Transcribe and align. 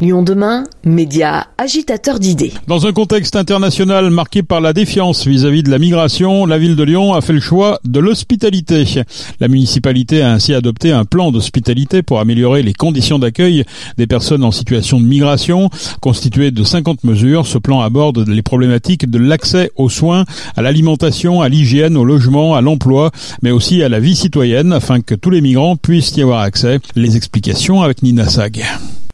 Lyon 0.00 0.24
demain, 0.24 0.64
média 0.84 1.46
agitateur 1.56 2.18
d'idées. 2.18 2.52
Dans 2.66 2.84
un 2.84 2.92
contexte 2.92 3.36
international 3.36 4.10
marqué 4.10 4.42
par 4.42 4.60
la 4.60 4.72
défiance 4.72 5.24
vis-à-vis 5.24 5.62
de 5.62 5.70
la 5.70 5.78
migration, 5.78 6.46
la 6.46 6.58
ville 6.58 6.74
de 6.74 6.82
Lyon 6.82 7.14
a 7.14 7.20
fait 7.20 7.32
le 7.32 7.38
choix 7.38 7.78
de 7.84 8.00
l'hospitalité. 8.00 9.04
La 9.38 9.46
municipalité 9.46 10.20
a 10.20 10.32
ainsi 10.32 10.52
adopté 10.52 10.90
un 10.90 11.04
plan 11.04 11.30
d'hospitalité 11.30 12.02
pour 12.02 12.18
améliorer 12.18 12.64
les 12.64 12.72
conditions 12.72 13.20
d'accueil 13.20 13.62
des 13.96 14.08
personnes 14.08 14.42
en 14.42 14.50
situation 14.50 14.98
de 14.98 15.06
migration. 15.06 15.70
Constitué 16.00 16.50
de 16.50 16.64
50 16.64 17.04
mesures, 17.04 17.46
ce 17.46 17.58
plan 17.58 17.80
aborde 17.80 18.28
les 18.28 18.42
problématiques 18.42 19.08
de 19.08 19.18
l'accès 19.18 19.70
aux 19.76 19.90
soins, 19.90 20.24
à 20.56 20.62
l'alimentation, 20.62 21.40
à 21.40 21.48
l'hygiène, 21.48 21.96
au 21.96 22.04
logement, 22.04 22.56
à 22.56 22.62
l'emploi, 22.62 23.12
mais 23.42 23.52
aussi 23.52 23.80
à 23.84 23.88
la 23.88 24.00
vie 24.00 24.16
citoyenne 24.16 24.72
afin 24.72 25.00
que 25.02 25.14
tous 25.14 25.30
les 25.30 25.40
migrants 25.40 25.76
puissent 25.76 26.16
y 26.16 26.22
avoir 26.22 26.40
accès. 26.40 26.80
Les 26.96 27.16
explications 27.16 27.80
avec 27.80 28.02
Nina 28.02 28.28
Sag. 28.28 28.64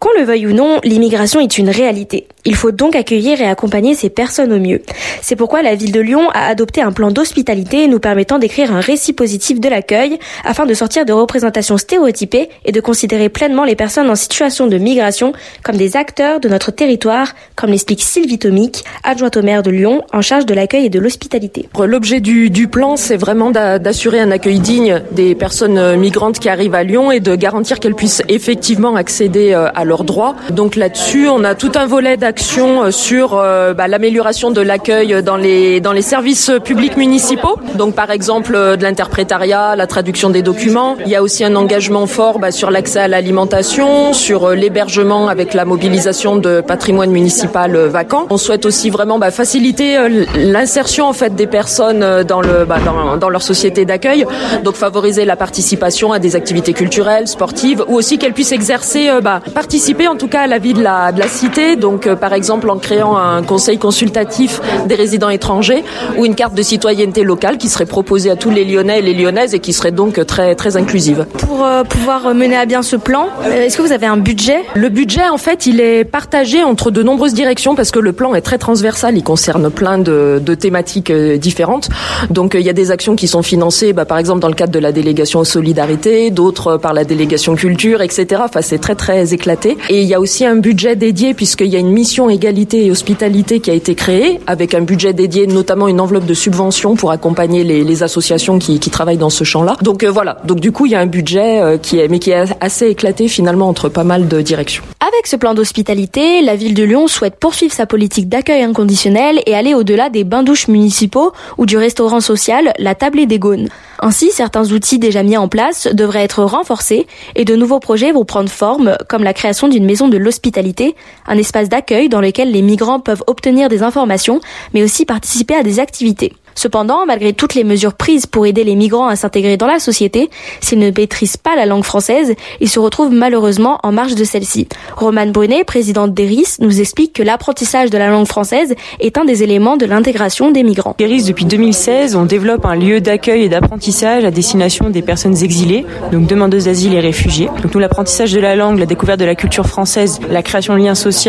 Qu'on 0.01 0.19
le 0.19 0.25
veuille 0.25 0.46
ou 0.46 0.55
non, 0.55 0.80
l'immigration 0.82 1.41
est 1.41 1.59
une 1.59 1.69
réalité. 1.69 2.27
Il 2.46 2.55
faut 2.55 2.71
donc 2.71 2.97
accueillir 2.97 3.43
et 3.43 3.47
accompagner 3.47 3.95
ces 3.95 4.09
personnes 4.09 4.51
au 4.51 4.59
mieux. 4.59 4.80
C'est 5.20 5.37
pourquoi 5.37 5.61
la 5.61 5.75
ville 5.75 5.92
de 5.92 6.01
Lyon 6.01 6.30
a 6.33 6.47
adopté 6.47 6.80
un 6.80 6.91
plan 6.91 7.11
d'hospitalité 7.11 7.87
nous 7.87 7.98
permettant 7.98 8.39
d'écrire 8.39 8.75
un 8.75 8.80
récit 8.80 9.12
positif 9.12 9.61
de 9.61 9.69
l'accueil 9.69 10.19
afin 10.42 10.65
de 10.65 10.73
sortir 10.73 11.05
de 11.05 11.12
représentations 11.12 11.77
stéréotypées 11.77 12.48
et 12.65 12.73
de 12.73 12.80
considérer 12.80 13.28
pleinement 13.28 13.65
les 13.65 13.77
personnes 13.77 14.09
en 14.09 14.15
situation 14.15 14.69
de 14.69 14.78
migration 14.78 15.34
comme 15.62 15.77
des 15.77 15.98
acteurs 15.98 16.41
de 16.41 16.48
notre 16.48 16.70
territoire, 16.70 17.34
comme 17.55 17.69
l'explique 17.69 18.01
Sylvie 18.01 18.39
Tomic, 18.39 18.84
adjointe 19.05 19.37
au 19.37 19.42
maire 19.42 19.62
de 19.62 19.70
Lyon 19.70 20.03
en 20.14 20.23
charge 20.23 20.47
de 20.47 20.55
l'accueil 20.55 20.87
et 20.87 20.91
de 20.91 20.98
l'hospitalité. 20.98 21.69
L'objet 21.78 22.20
du, 22.20 22.48
du 22.48 22.69
plan, 22.69 22.97
c'est 22.97 23.19
vraiment 23.19 23.51
d'assurer 23.51 24.20
un 24.20 24.30
accueil 24.30 24.61
digne 24.61 25.03
des 25.12 25.34
personnes 25.34 25.97
migrantes 25.97 26.39
qui 26.39 26.48
arrivent 26.48 26.75
à 26.75 26.84
Lyon 26.84 27.12
et 27.12 27.20
de 27.20 27.34
garantir 27.34 27.80
qu'elles 27.80 27.95
puissent 27.95 28.23
effectivement 28.30 28.97
accéder 28.97 29.53
euh, 29.53 29.69
à 29.75 29.84
leurs 29.91 30.05
droits. 30.05 30.37
Donc 30.51 30.77
là-dessus, 30.77 31.29
on 31.29 31.43
a 31.43 31.57
tout 31.57 31.73
un 31.75 31.87
volet 31.87 32.17
d'action 32.17 32.69
euh, 32.85 32.91
sur 32.93 33.27
euh, 33.35 33.75
bah, 33.75 33.89
l'amélioration 33.89 34.53
de 34.53 34.61
l'accueil 34.61 35.20
dans 35.23 35.37
les 35.37 35.81
dans 35.81 35.92
les 35.92 36.06
services 36.14 36.53
publics 36.62 36.97
municipaux. 36.97 37.56
Donc 37.75 37.97
par 37.97 38.11
exemple 38.12 38.53
euh, 38.55 38.77
de 38.77 38.84
l'interprétariat, 38.84 39.75
la 39.75 39.89
traduction 39.89 40.31
des 40.31 40.42
documents. 40.42 40.97
Il 41.05 41.11
y 41.11 41.17
a 41.17 41.23
aussi 41.23 41.42
un 41.42 41.56
engagement 41.56 42.06
fort 42.06 42.39
bah, 42.39 42.53
sur 42.53 42.70
l'accès 42.70 43.01
à 43.01 43.09
l'alimentation, 43.09 44.12
sur 44.12 44.51
l'hébergement 44.51 45.23
avec 45.27 45.55
la 45.55 45.64
mobilisation 45.64 46.36
de 46.36 46.61
patrimoine 46.61 47.11
municipal 47.11 47.77
vacant. 47.98 48.27
On 48.31 48.36
souhaite 48.36 48.64
aussi 48.70 48.91
vraiment 48.91 49.19
bah, 49.19 49.33
faciliter 49.33 49.89
l'insertion 50.36 51.07
en 51.09 51.17
fait 51.20 51.34
des 51.34 51.48
personnes 51.48 52.23
dans 52.33 52.42
le 52.42 52.64
bah, 52.64 52.79
dans, 52.84 53.17
dans 53.17 53.29
leur 53.29 53.42
société 53.42 53.84
d'accueil. 53.84 54.25
Donc 54.62 54.77
favoriser 54.77 55.25
la 55.25 55.34
participation 55.34 56.12
à 56.12 56.20
des 56.20 56.36
activités 56.36 56.75
culturelles, 56.75 57.27
sportives, 57.27 57.83
ou 57.89 57.95
aussi 57.97 58.19
qu'elles 58.19 58.36
puissent 58.39 58.53
exercer 58.62 59.11
bah, 59.20 59.41
participer 59.53 59.80
participer 59.81 60.09
en 60.09 60.17
tout 60.17 60.28
cas 60.28 60.42
à 60.42 60.47
la 60.47 60.59
vie 60.59 60.75
de 60.75 60.83
la, 60.83 61.11
de 61.11 61.19
la 61.19 61.27
cité, 61.27 61.75
donc 61.75 62.06
euh, 62.06 62.14
par 62.14 62.34
exemple 62.34 62.69
en 62.69 62.77
créant 62.77 63.17
un 63.17 63.42
conseil 63.42 63.78
consultatif 63.78 64.61
des 64.86 64.95
résidents 64.95 65.31
étrangers 65.31 65.83
ou 66.19 66.27
une 66.27 66.34
carte 66.34 66.53
de 66.53 66.61
citoyenneté 66.61 67.23
locale 67.23 67.56
qui 67.56 67.70
serait 67.70 67.86
proposée 67.86 68.31
à 68.31 68.36
tous 68.36 68.51
les 68.51 68.67
Lyonnais 68.67 68.98
et 68.98 69.03
les 69.03 69.14
Lyonnaises 69.14 69.55
et 69.55 69.58
qui 69.58 69.73
serait 69.73 69.91
donc 69.91 70.27
très 70.27 70.55
très 70.55 70.77
inclusive. 70.77 71.25
Pour 71.39 71.64
euh, 71.64 71.83
pouvoir 71.83 72.34
mener 72.34 72.58
à 72.58 72.67
bien 72.67 72.83
ce 72.83 72.97
plan, 72.97 73.28
euh, 73.47 73.64
est-ce 73.64 73.78
que 73.78 73.81
vous 73.81 73.92
avez 73.92 74.05
un 74.05 74.19
budget? 74.19 74.67
Le 74.75 74.91
budget 74.91 75.31
en 75.31 75.39
fait, 75.39 75.64
il 75.64 75.81
est 75.81 76.05
partagé 76.05 76.62
entre 76.62 76.91
de 76.91 77.03
nombreuses 77.03 77.33
directions 77.33 77.75
parce 77.75 77.91
que 77.91 78.01
le 78.01 78.12
plan 78.12 78.34
est 78.34 78.42
très 78.42 78.58
transversal, 78.58 79.17
il 79.17 79.25
concerne 79.25 79.70
plein 79.70 79.97
de, 79.97 80.42
de 80.45 80.55
thématiques 80.55 81.11
différentes. 81.11 81.89
Donc 82.28 82.53
il 82.53 82.67
y 82.67 82.69
a 82.69 82.75
des 82.75 82.91
actions 82.91 83.17
qui 83.17 83.28
sont 83.28 83.42
financées 83.42 83.95
bah, 83.95 84.05
par 84.05 84.19
exemple 84.19 84.41
dans 84.41 84.48
le 84.48 84.55
cadre 84.55 84.73
de 84.73 84.78
la 84.78 84.92
délégation 84.92 85.42
solidarité, 85.42 86.31
d'autres 86.31 86.77
par 86.77 86.92
la 86.92 87.05
délégation 87.05 87.55
culture, 87.55 88.03
etc. 88.03 88.42
Enfin 88.45 88.61
c'est 88.61 88.78
très 88.78 88.95
très 88.95 89.33
éclaté. 89.33 89.70
Et 89.89 90.03
il 90.03 90.09
y 90.09 90.15
a 90.15 90.21
aussi 90.21 90.45
un 90.45 90.57
budget 90.57 90.97
dédié 90.97 91.35
puisqu'il 91.35 91.69
y 91.69 91.77
a 91.77 91.79
une 91.79 91.93
mission 91.93 92.31
égalité 92.31 92.87
et 92.87 92.91
hospitalité 92.91 93.61
qui 93.61 93.71
a 93.71 93.75
été 93.75 93.95
créée 93.95 94.41
avec 94.47 94.75
un 94.75 94.81
budget 94.81 95.13
dédié, 95.13 95.47
notamment 95.47 95.89
une 95.89 96.01
enveloppe 96.01 96.27
de 96.27 96.35
subvention 96.35 96.97
pour 96.97 97.11
accompagner 97.11 97.65
les, 97.65 98.03
associations 98.03 98.59
qui, 98.59 98.80
qui, 98.80 98.89
travaillent 98.89 99.19
dans 99.19 99.30
ce 99.30 99.45
champ-là. 99.45 99.77
Donc 99.83 100.05
euh, 100.05 100.11
voilà. 100.11 100.39
Donc 100.45 100.61
du 100.61 100.73
coup, 100.73 100.86
il 100.86 100.92
y 100.92 100.95
a 100.95 101.01
un 101.01 101.07
budget 101.07 101.61
euh, 101.61 101.77
qui 101.77 101.98
est, 101.98 102.09
mais 102.09 102.19
qui 102.19 102.30
est 102.30 102.45
assez 102.61 102.86
éclaté 102.86 103.29
finalement 103.29 103.69
entre 103.69 103.89
pas 103.89 104.05
mal 104.05 104.29
de 104.29 104.41
directions. 104.41 104.83
Avec 105.01 105.27
ce 105.27 105.36
plan 105.36 105.55
d'hospitalité, 105.55 106.41
la 106.41 106.57
ville 106.57 106.75
de 106.75 106.83
Lyon 106.83 107.09
souhaite 107.09 107.36
poursuivre 107.36 107.75
sa 107.75 107.86
politique 107.86 108.29
d'accueil 108.29 108.63
inconditionnel 108.63 109.42
et 109.47 109.55
aller 109.55 109.75
au-delà 109.75 110.09
des 110.09 110.25
bains-douches 110.25 110.69
municipaux 110.69 111.33
ou 111.59 111.67
du 111.67 111.77
restaurant 111.77 112.20
social, 112.20 112.73
la 112.79 112.95
tablée 112.95 113.27
des 113.27 113.39
Gaunes. 113.39 113.69
Ainsi, 114.02 114.30
certains 114.30 114.72
outils 114.72 114.98
déjà 114.98 115.22
mis 115.22 115.36
en 115.36 115.46
place 115.46 115.86
devraient 115.92 116.24
être 116.24 116.42
renforcés 116.42 117.06
et 117.36 117.44
de 117.44 117.55
nouveaux 117.55 117.80
projets 117.80 118.12
vont 118.12 118.24
prendre 118.24 118.48
forme, 118.48 118.96
comme 119.08 119.22
la 119.22 119.34
création 119.34 119.68
d'une 119.68 119.84
maison 119.84 120.08
de 120.08 120.16
l'hospitalité, 120.16 120.96
un 121.27 121.36
espace 121.36 121.68
d'accueil 121.68 122.08
dans 122.08 122.22
lequel 122.22 122.50
les 122.50 122.62
migrants 122.62 123.00
peuvent 123.00 123.22
obtenir 123.27 123.68
des 123.68 123.83
informations, 123.83 124.40
mais 124.72 124.83
aussi 124.83 125.05
participer 125.05 125.55
à 125.55 125.62
des 125.62 125.80
activités. 125.80 126.33
Cependant, 126.55 127.06
malgré 127.06 127.33
toutes 127.33 127.55
les 127.55 127.64
mesures 127.64 127.94
prises 127.94 128.26
pour 128.26 128.46
aider 128.46 128.64
les 128.64 128.75
migrants 128.75 129.08
à 129.08 129.16
s'intégrer 129.16 129.56
dans 129.56 129.66
la 129.66 129.78
société, 129.78 130.31
s'ils 130.61 130.78
ne 130.78 130.90
maîtrisent 130.90 131.37
pas 131.37 131.56
la 131.56 131.66
langue 131.66 131.84
française, 131.84 132.34
ils 132.61 132.69
se 132.69 132.78
retrouvent 132.81 133.12
malheureusement 133.12 133.78
en 133.82 133.93
marge 133.93 134.14
de 134.14 134.25
celle-ci. 134.25 134.69
Romane 134.96 135.32
Brunet, 135.32 135.64
présidente 135.64 136.12
d'ERIS, 136.12 136.58
nous 136.61 136.81
explique 136.81 137.12
que 137.12 137.22
l'apprentissage 137.22 137.90
de 137.90 137.99
la 137.99 138.08
langue 138.08 138.26
française 138.26 138.75
est 138.99 139.19
un 139.19 139.25
des 139.25 139.43
éléments 139.43 139.76
de 139.76 139.87
l'intégration 139.87 140.50
des 140.50 140.62
migrants. 140.62 140.96
ERIS, 140.99 141.25
depuis 141.25 141.44
2016, 141.44 142.16
on 142.16 142.25
développe 142.25 142.64
un 142.67 142.75
lieu 142.75 143.00
d'accueil 143.00 143.44
et 143.44 143.49
d'apprentissage 143.49 144.25
à 144.25 144.31
destination 144.31 144.90
des 144.90 145.02
personnes 145.02 145.37
exilées, 145.43 145.87
donc 146.12 146.26
demandeuses 146.26 146.64
d'asile 146.64 146.94
et 146.94 147.00
réfugiés. 147.00 147.49
Donc 147.62 147.75
nous, 147.75 147.81
l'apprentissage 147.81 148.32
de 148.32 148.40
la 148.40 148.56
langue, 148.56 148.78
la 148.78 148.87
découverte 148.87 149.20
de 149.20 149.25
la 149.25 149.34
culture 149.34 149.67
française, 149.67 150.19
la 150.28 150.43
création 150.43 150.75
de 150.75 150.81
liens 150.81 150.94
sociaux 150.94 151.20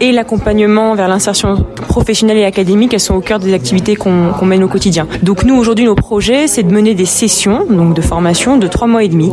et 0.00 0.12
l'accompagnement 0.12 0.94
vers 0.94 1.08
l'insertion 1.08 1.64
professionnelle 1.88 2.38
et 2.38 2.44
académique, 2.44 2.94
elles 2.94 3.00
sont 3.00 3.14
au 3.14 3.20
cœur 3.20 3.38
des 3.38 3.52
activités 3.52 3.96
qu'on 3.96 4.32
qu 4.38 4.44
mène 4.44 4.62
au 4.62 4.68
quotidien. 4.70 5.06
Donc 5.22 5.44
nous 5.44 5.56
aujourd'hui 5.56 5.84
nos 5.84 5.94
projets 5.94 6.46
c'est 6.46 6.62
de 6.62 6.72
mener 6.72 6.94
des 6.94 7.04
sessions 7.04 7.66
donc 7.68 7.94
de 7.94 8.00
formation 8.00 8.56
de 8.56 8.66
trois 8.66 8.86
mois 8.86 9.04
et 9.04 9.08
demi. 9.08 9.32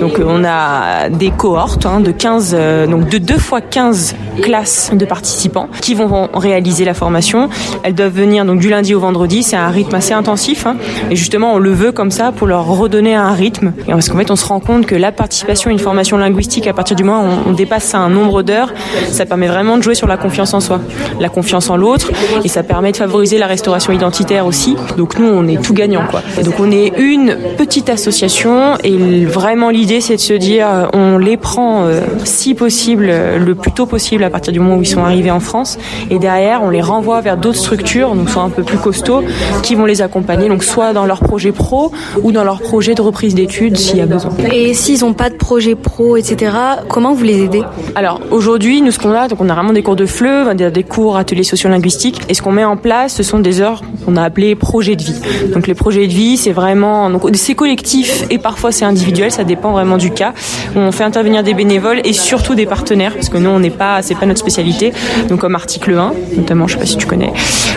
Donc 0.00 0.20
on 0.24 0.44
a 0.44 1.10
des 1.10 1.30
cohortes 1.30 1.84
hein, 1.84 2.00
de 2.00 2.10
15 2.10 2.54
euh, 2.58 2.86
donc 2.86 3.08
de 3.08 3.18
deux 3.18 3.38
fois 3.38 3.60
15 3.60 4.14
classes 4.40 4.90
de 4.94 5.04
participants 5.04 5.68
qui 5.80 5.94
vont 5.94 6.28
réaliser 6.34 6.84
la 6.84 6.94
formation. 6.94 7.48
Elles 7.82 7.94
doivent 7.94 8.12
venir 8.12 8.44
donc 8.44 8.60
du 8.60 8.70
lundi 8.70 8.94
au 8.94 9.00
vendredi, 9.00 9.42
c'est 9.42 9.56
un 9.56 9.68
rythme 9.68 9.94
assez 9.94 10.14
intensif 10.14 10.66
hein, 10.66 10.76
et 11.10 11.16
justement 11.16 11.54
on 11.54 11.58
le 11.58 11.72
veut 11.72 11.92
comme 11.92 12.10
ça 12.10 12.32
pour 12.32 12.46
leur 12.46 12.66
redonner 12.66 13.14
un 13.14 13.32
rythme 13.32 13.72
parce 13.86 14.08
qu'en 14.08 14.18
fait 14.18 14.30
on 14.30 14.36
se 14.36 14.46
rend 14.46 14.60
compte 14.60 14.86
que 14.86 14.94
la 14.94 15.12
participation 15.12 15.70
à 15.70 15.72
une 15.72 15.78
formation 15.78 16.16
linguistique 16.16 16.66
à 16.66 16.72
partir 16.72 16.96
du 16.96 17.04
moment 17.04 17.24
où 17.24 17.50
on 17.50 17.52
dépasse 17.52 17.94
un 17.94 18.08
nombre 18.08 18.42
d'heures, 18.42 18.72
ça 19.10 19.26
permet 19.26 19.48
vraiment 19.48 19.76
de 19.76 19.82
jouer 19.82 19.94
sur 19.94 20.06
la 20.06 20.16
confiance 20.16 20.54
en 20.54 20.60
soi, 20.60 20.80
la 21.20 21.28
confiance 21.28 21.70
en 21.70 21.76
l'autre 21.76 22.10
et 22.44 22.48
ça 22.48 22.62
permet 22.62 22.92
de 22.92 22.96
favoriser 22.96 23.38
la 23.38 23.46
restauration 23.46 23.92
identitaire 23.92 24.46
aussi 24.46 24.75
donc 24.96 25.18
nous, 25.18 25.26
on 25.26 25.46
est 25.46 25.62
tout 25.62 25.74
gagnant, 25.74 26.04
quoi. 26.10 26.22
Et 26.38 26.42
donc 26.42 26.54
on 26.58 26.70
est 26.70 26.92
une 26.98 27.36
petite 27.56 27.88
association 27.88 28.76
et 28.82 29.24
vraiment 29.24 29.70
l'idée, 29.70 30.00
c'est 30.00 30.16
de 30.16 30.20
se 30.20 30.32
dire, 30.32 30.66
euh, 30.68 30.86
on 30.92 31.18
les 31.18 31.36
prend 31.36 31.84
euh, 31.84 32.00
si 32.24 32.54
possible, 32.54 33.10
le 33.38 33.54
plus 33.54 33.72
tôt 33.72 33.86
possible 33.86 34.24
à 34.24 34.30
partir 34.30 34.52
du 34.52 34.60
moment 34.60 34.76
où 34.76 34.82
ils 34.82 34.86
sont 34.86 35.04
arrivés 35.04 35.30
en 35.30 35.40
France, 35.40 35.78
et 36.10 36.18
derrière, 36.18 36.62
on 36.62 36.70
les 36.70 36.82
renvoie 36.82 37.20
vers 37.20 37.36
d'autres 37.36 37.58
structures, 37.58 38.14
donc 38.14 38.30
soit 38.30 38.42
un 38.42 38.50
peu 38.50 38.62
plus 38.62 38.78
costauds, 38.78 39.22
qui 39.62 39.74
vont 39.74 39.84
les 39.84 40.02
accompagner, 40.02 40.48
donc 40.48 40.64
soit 40.64 40.92
dans 40.92 41.06
leur 41.06 41.20
projet 41.20 41.52
pro 41.52 41.92
ou 42.22 42.32
dans 42.32 42.44
leur 42.44 42.60
projet 42.60 42.94
de 42.94 43.02
reprise 43.02 43.34
d'études 43.34 43.76
s'il 43.76 43.98
y 43.98 44.02
a 44.02 44.06
besoin. 44.06 44.32
Et 44.52 44.74
s'ils 44.74 45.00
n'ont 45.00 45.14
pas 45.14 45.30
de 45.30 45.36
projet 45.36 45.74
pro, 45.74 46.16
etc., 46.16 46.52
comment 46.88 47.12
vous 47.12 47.24
les 47.24 47.42
aidez? 47.44 47.62
Alors 47.94 48.20
aujourd'hui, 48.30 48.82
nous 48.82 48.90
ce 48.90 48.98
qu'on 48.98 49.12
a, 49.12 49.28
donc 49.28 49.40
on 49.40 49.48
a 49.48 49.54
vraiment 49.54 49.72
des 49.72 49.82
cours 49.82 49.96
de 49.96 50.06
fleuve, 50.06 50.54
des 50.54 50.82
cours 50.82 51.16
ateliers 51.16 51.44
sociolinguistiques, 51.44 52.20
et 52.28 52.34
ce 52.34 52.42
qu'on 52.42 52.52
met 52.52 52.64
en 52.64 52.76
place, 52.76 53.14
ce 53.14 53.22
sont 53.22 53.38
des 53.38 53.60
heures 53.60 53.82
qu'on 54.04 54.16
a 54.16 54.22
appelées 54.22 54.54
projets 54.66 54.96
de 54.96 55.04
vie. 55.04 55.20
Donc 55.54 55.68
les 55.68 55.74
projets 55.74 56.08
de 56.08 56.12
vie, 56.12 56.36
c'est 56.36 56.50
vraiment 56.50 57.08
donc 57.08 57.22
c'est 57.34 57.54
collectif 57.54 58.24
et 58.30 58.38
parfois 58.38 58.72
c'est 58.72 58.84
individuel, 58.84 59.30
ça 59.30 59.44
dépend 59.44 59.70
vraiment 59.70 59.96
du 59.96 60.10
cas. 60.10 60.32
On 60.74 60.90
fait 60.90 61.04
intervenir 61.04 61.44
des 61.44 61.54
bénévoles 61.54 62.00
et 62.02 62.12
surtout 62.12 62.56
des 62.56 62.66
partenaires 62.66 63.14
parce 63.14 63.28
que 63.28 63.38
nous 63.38 63.48
on 63.48 63.60
n'est 63.60 63.70
pas 63.70 64.02
c'est 64.02 64.16
pas 64.16 64.26
notre 64.26 64.40
spécialité. 64.40 64.92
Donc 65.28 65.38
comme 65.38 65.54
article 65.54 65.94
1 65.94 66.12
notamment, 66.36 66.66
je 66.66 66.72
sais 66.74 66.80
pas 66.80 66.86
si 66.86 66.96
tu 66.96 67.06
connais 67.06 67.32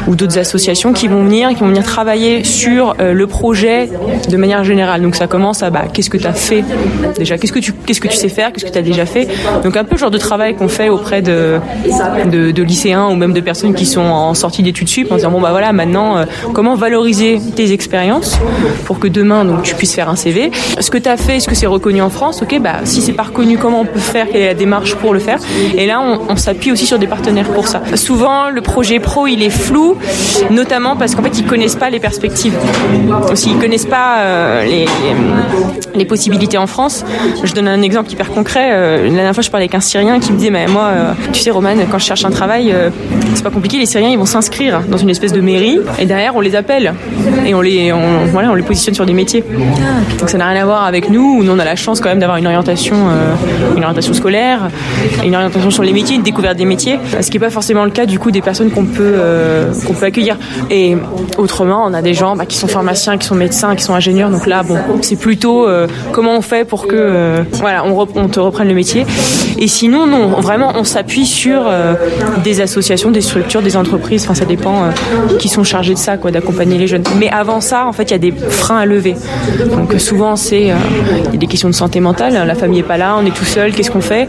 ou 0.08 0.16
d'autres 0.16 0.40
associations 0.40 0.92
qui 0.92 1.08
vont 1.08 1.24
venir 1.24 1.50
qui 1.50 1.60
vont 1.60 1.68
venir 1.68 1.84
travailler 1.84 2.44
sur 2.44 2.96
euh, 3.00 3.14
le 3.14 3.28
projet 3.28 3.88
de 4.28 4.38
manière 4.38 4.64
générale. 4.64 5.04
Donc 5.04 5.16
ça 5.16 5.28
commence 5.28 5.62
à 5.62 5.70
bah 5.70 5.84
qu'est-ce 5.94 6.10
que 6.10 6.18
tu 6.18 6.26
as 6.26 6.34
fait 6.34 6.64
déjà, 7.20 7.38
qu'est-ce 7.38 7.54
que 7.54 7.60
tu 7.60 7.72
qu'est-ce 7.86 8.02
que 8.02 8.08
tu 8.08 8.18
sais 8.18 8.30
faire, 8.30 8.52
qu'est-ce 8.52 8.66
que 8.66 8.72
tu 8.72 8.78
as 8.80 8.82
déjà 8.82 9.06
fait? 9.06 9.28
Donc 9.64 9.78
un 9.78 9.84
peu 9.84 9.94
le 9.94 10.00
genre 10.00 10.12
de 10.12 10.18
travail 10.18 10.56
qu'on 10.56 10.70
fait 10.70 10.90
auprès 10.90 11.22
de, 11.22 11.60
de, 12.32 12.50
de 12.50 12.64
lycéens 12.64 13.08
ou 13.10 13.16
même 13.16 13.34
de 13.34 13.42
personnes 13.42 13.76
qui 13.76 13.86
sont 13.86 14.02
en 14.02 14.34
sortie 14.34 14.64
d'études 14.64 14.90
sup 14.90 15.12
en 15.12 15.16
disant 15.18 15.30
bon 15.30 15.40
bah 15.40 15.52
voilà 15.52 15.72
maintenant 15.72 16.18
euh, 16.18 16.26
comment 16.54 16.76
valoriser 16.80 17.40
tes 17.56 17.72
expériences 17.72 18.40
pour 18.86 19.00
que 19.00 19.08
demain 19.08 19.46
donc 19.46 19.64
tu 19.64 19.76
puisses 19.76 19.94
faire 19.94 20.10
un 20.10 20.16
CV. 20.16 20.52
Ce 20.80 20.90
que 20.90 20.98
tu 20.98 21.10
as 21.10 21.18
fait, 21.18 21.38
est-ce 21.38 21.48
que 21.48 21.56
c'est 21.56 21.68
reconnu 21.68 22.02
en 22.02 22.10
France? 22.10 22.42
Ok, 22.42 22.60
bah 22.60 22.78
si 22.84 23.02
c'est 23.02 23.14
pas 23.14 23.24
reconnu, 23.24 23.58
comment 23.58 23.82
on 23.82 23.86
peut 23.86 24.00
faire? 24.00 24.28
Quelle 24.32 24.42
est 24.42 24.48
la 24.48 24.54
démarche 24.54 24.96
pour 24.96 25.14
le 25.14 25.20
faire? 25.20 25.40
Et 25.76 25.86
là, 25.86 26.02
on, 26.02 26.36
s'appuie 26.36 26.72
aussi 26.72 26.86
sur 26.86 26.98
des 26.98 27.08
partenaires 27.08 27.50
pour 27.50 27.68
ça. 27.68 27.82
Souvent, 27.96 28.50
le 28.50 28.62
projet 28.62 29.00
pro, 29.00 29.28
il 29.28 29.44
est 29.44 29.50
flou, 29.50 29.98
notamment 30.50 30.96
parce 30.96 31.16
qu'en 31.16 31.22
fait, 31.22 31.38
ils 31.38 31.46
connaissent 31.46 31.76
pas 31.76 31.90
les 31.90 32.00
perspectives. 32.00 32.58
Aussi, 33.32 33.52
ils 33.52 33.60
connaissent 33.60 33.86
pas 33.86 34.20
euh, 34.20 34.86
les, 35.96 36.06
possibilités 36.06 36.58
en 36.58 36.66
France. 36.66 37.06
Je 37.44 37.54
donne 37.54 37.68
un 37.68 37.82
exemple 37.82 38.12
hyper 38.12 38.30
concret. 38.32 38.70
Euh, 38.72 39.04
la 39.04 39.10
dernière 39.10 39.34
fois, 39.34 39.44
je 39.44 39.52
parlais 39.52 39.66
avec 39.66 39.76
un 39.76 39.82
Syrien 39.82 40.20
qui 40.20 40.32
me 40.32 40.38
disait, 40.38 40.50
mais 40.50 40.68
moi, 40.68 40.86
euh, 40.86 41.14
tu 41.34 41.42
sais, 41.42 41.52
Roman, 41.52 41.76
quand 41.92 42.00
je 42.00 42.06
cherche 42.06 42.26
un 42.26 42.32
travail, 42.32 42.74
c'est 43.36 43.44
pas 43.44 43.52
compliqué. 43.52 43.78
Les 43.78 43.86
Syriens, 43.86 44.10
ils 44.10 44.18
vont 44.18 44.26
s'inscrire 44.26 44.82
dans 44.88 44.98
une 44.98 45.10
espèce 45.10 45.34
de 45.34 45.42
mairie, 45.42 45.80
et 46.00 46.06
derrière, 46.06 46.36
on 46.36 46.42
les 46.42 46.56
et 47.46 47.54
on 47.54 47.62
les, 47.62 47.92
on, 47.92 48.26
voilà, 48.32 48.52
on 48.52 48.56
les 48.56 48.64
positionne 48.64 48.94
sur 48.94 49.06
des 49.06 49.14
métiers. 49.14 49.44
Donc 50.20 50.30
ça 50.30 50.38
n'a 50.38 50.48
rien 50.48 50.62
à 50.62 50.66
voir 50.66 50.84
avec 50.84 51.10
nous, 51.10 51.40
où 51.40 51.44
nous 51.44 51.52
on 51.52 51.60
a 51.60 51.66
la 51.66 51.76
chance 51.76 52.00
quand 52.00 52.10
même 52.10 52.20
d'avoir 52.20 52.38
une 52.38 52.46
orientation, 52.46 52.96
euh, 53.10 53.34
une 53.76 53.84
orientation 53.84 54.14
scolaire, 54.14 54.70
une 55.24 55.36
orientation 55.36 55.72
sur 55.72 55.84
les 55.84 55.94
métiers, 55.94 56.16
une 56.16 56.24
découverte 56.24 56.58
des 56.58 56.66
métiers, 56.66 57.00
ce 57.20 57.30
qui 57.30 57.38
n'est 57.38 57.46
pas 57.46 57.50
forcément 57.50 57.86
le 57.86 57.92
cas 57.92 58.06
du 58.06 58.20
coup 58.20 58.32
des 58.32 58.42
personnes 58.42 58.70
qu'on 58.70 58.86
peut, 58.86 59.14
euh, 59.16 59.72
peut 60.00 60.06
accueillir. 60.06 60.38
Et 60.70 60.96
autrement, 61.38 61.84
on 61.86 61.94
a 61.94 62.02
des 62.02 62.14
gens 62.14 62.36
bah, 62.36 62.46
qui 62.46 62.58
sont 62.58 62.68
pharmaciens, 62.68 63.18
qui 63.18 63.26
sont 63.26 63.36
médecins, 63.36 63.76
qui 63.76 63.84
sont 63.84 63.94
ingénieurs. 63.94 64.30
Donc 64.30 64.46
là, 64.46 64.64
bon, 64.64 64.78
c'est 65.02 65.20
plutôt 65.20 65.68
euh, 65.68 65.88
comment 66.12 66.38
on 66.38 66.42
fait 66.42 66.66
pour 66.68 66.88
que, 66.88 67.44
voilà, 67.54 67.84
on, 67.86 68.28
te 68.28 68.40
reprenne 68.40 68.68
le 68.68 68.76
métier. 68.76 69.06
Et 69.58 69.68
sinon, 69.68 70.06
non, 70.06 70.28
vraiment, 70.28 70.74
on 70.76 70.84
s'appuie 70.84 71.26
sur 71.26 71.70
des 72.44 72.62
associations, 72.62 73.12
des 73.12 73.22
structures, 73.22 73.62
des 73.62 73.76
entreprises. 73.76 74.24
Enfin, 74.24 74.36
ça 74.36 74.46
dépend, 74.46 74.90
qui 75.40 75.50
sont 75.50 75.64
chargés 75.64 75.94
de 75.94 76.00
ça, 76.00 76.18
quoi, 76.18 76.32
d'accompagner 76.32 76.59
les 76.66 76.88
jeunes. 76.88 77.04
Mais 77.18 77.30
avant 77.30 77.62
ça, 77.62 77.86
en 77.86 77.94
fait, 77.94 78.04
il 78.04 78.12
y 78.12 78.14
a 78.16 78.20
des 78.20 78.32
freins 78.32 78.80
à 78.80 78.86
lever. 78.86 79.16
Donc 79.72 79.94
souvent, 80.00 80.36
c'est 80.36 80.72
euh, 80.72 80.76
des 81.34 81.48
questions 81.48 81.70
de 81.70 81.76
santé 81.76 82.00
mentale. 82.00 82.34
La 82.46 82.56
famille 82.56 82.80
est 82.80 82.84
pas 82.84 82.98
là, 82.98 83.16
on 83.20 83.26
est 83.26 83.34
tout 83.34 83.46
seul. 83.46 83.74
Qu'est-ce 83.74 83.92
qu'on 83.92 84.02
fait? 84.02 84.28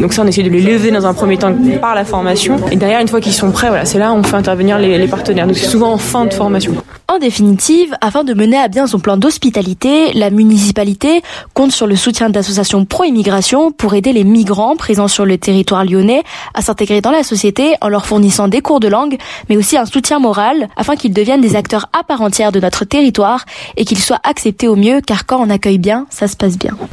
Donc 0.00 0.12
ça, 0.12 0.22
on 0.22 0.26
essaie 0.26 0.42
de 0.42 0.50
les 0.50 0.60
lever 0.60 0.90
dans 0.90 1.06
un 1.06 1.14
premier 1.14 1.36
temps 1.36 1.52
par 1.80 1.94
la 1.94 2.04
formation. 2.04 2.56
Et 2.70 2.76
derrière, 2.76 3.00
une 3.00 3.08
fois 3.08 3.20
qu'ils 3.20 3.32
sont 3.32 3.50
prêts, 3.50 3.68
voilà, 3.68 3.84
c'est 3.84 3.98
là 3.98 4.12
où 4.12 4.16
on 4.16 4.22
fait 4.22 4.36
intervenir 4.36 4.78
les, 4.78 4.98
les 4.98 5.08
partenaires. 5.08 5.46
Donc 5.46 5.56
c'est 5.56 5.66
souvent 5.66 5.92
en 5.92 5.98
fin 5.98 6.24
de 6.24 6.34
formation. 6.34 6.74
En 7.08 7.18
définitive, 7.18 7.94
afin 8.00 8.24
de 8.24 8.32
mener 8.32 8.56
à 8.56 8.68
bien 8.68 8.86
son 8.86 8.98
plan 8.98 9.16
d'hospitalité, 9.18 10.12
la 10.14 10.30
municipalité 10.30 11.22
compte 11.52 11.70
sur 11.70 11.86
le 11.86 11.94
soutien 11.94 12.30
d'associations 12.30 12.86
pro-immigration 12.86 13.70
pour 13.70 13.94
aider 13.94 14.12
les 14.14 14.24
migrants 14.24 14.76
présents 14.76 15.08
sur 15.08 15.26
le 15.26 15.36
territoire 15.36 15.84
lyonnais 15.84 16.22
à 16.54 16.62
s'intégrer 16.62 17.02
dans 17.02 17.10
la 17.10 17.22
société 17.22 17.74
en 17.82 17.88
leur 17.88 18.06
fournissant 18.06 18.48
des 18.48 18.62
cours 18.62 18.80
de 18.80 18.88
langue, 18.88 19.18
mais 19.50 19.56
aussi 19.58 19.76
un 19.76 19.84
soutien 19.84 20.20
moral 20.20 20.68
afin 20.76 20.96
qu'ils 20.96 21.12
des 21.40 21.56
acteurs 21.56 21.88
à 21.92 22.04
part 22.04 22.20
entière 22.20 22.52
de 22.52 22.60
notre 22.60 22.84
territoire 22.84 23.44
et 23.76 23.84
qu'ils 23.84 23.98
soient 23.98 24.20
acceptés 24.24 24.68
au 24.68 24.76
mieux 24.76 25.00
car 25.00 25.26
quand 25.26 25.40
on 25.40 25.50
accueille 25.50 25.78
bien, 25.78 26.06
ça 26.10 26.28
se 26.28 26.36
passe 26.36 26.58
bien. 26.58 26.76